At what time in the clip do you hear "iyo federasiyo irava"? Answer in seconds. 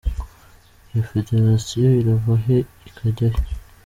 0.89-2.33